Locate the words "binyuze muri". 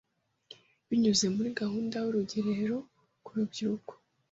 0.87-1.49